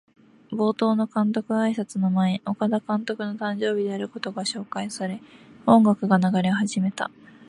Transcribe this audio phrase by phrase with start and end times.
[0.49, 5.21] 冒頭の監督あいさつの前、岡田監督の誕生日であることが紹介され、
[5.67, 7.11] 音楽が流れ始めた。